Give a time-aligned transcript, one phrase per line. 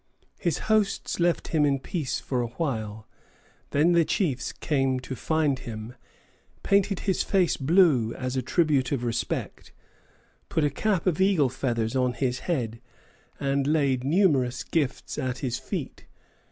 [0.39, 3.07] His hosts left him in peace for a while;
[3.69, 5.93] then the chiefs came to find him,
[6.63, 9.71] painted his face blue, as a tribute of respect,
[10.49, 12.81] put a cap of eagle feathers on his head,
[13.39, 16.07] and laid numerous gifts at his feet.